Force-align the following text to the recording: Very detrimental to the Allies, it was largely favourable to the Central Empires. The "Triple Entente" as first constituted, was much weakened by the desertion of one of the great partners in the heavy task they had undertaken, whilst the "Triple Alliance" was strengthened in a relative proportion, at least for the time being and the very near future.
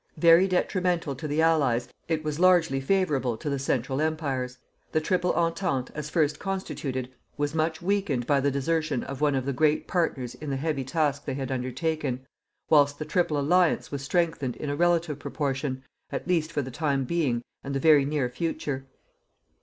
Very 0.17 0.47
detrimental 0.47 1.13
to 1.15 1.27
the 1.27 1.43
Allies, 1.43 1.87
it 2.07 2.23
was 2.23 2.39
largely 2.39 2.81
favourable 2.81 3.37
to 3.37 3.51
the 3.51 3.59
Central 3.59 4.01
Empires. 4.01 4.57
The 4.93 4.99
"Triple 4.99 5.31
Entente" 5.33 5.91
as 5.93 6.09
first 6.09 6.39
constituted, 6.39 7.11
was 7.37 7.53
much 7.53 7.83
weakened 7.83 8.25
by 8.25 8.39
the 8.39 8.49
desertion 8.49 9.03
of 9.03 9.21
one 9.21 9.35
of 9.35 9.45
the 9.45 9.53
great 9.53 9.87
partners 9.87 10.33
in 10.33 10.49
the 10.49 10.57
heavy 10.57 10.83
task 10.83 11.25
they 11.25 11.35
had 11.35 11.51
undertaken, 11.51 12.25
whilst 12.67 12.97
the 12.97 13.05
"Triple 13.05 13.37
Alliance" 13.37 13.91
was 13.91 14.01
strengthened 14.01 14.55
in 14.55 14.71
a 14.71 14.75
relative 14.75 15.19
proportion, 15.19 15.83
at 16.11 16.27
least 16.27 16.51
for 16.51 16.63
the 16.63 16.71
time 16.71 17.03
being 17.03 17.43
and 17.63 17.75
the 17.75 17.79
very 17.79 18.03
near 18.03 18.27
future. 18.27 18.87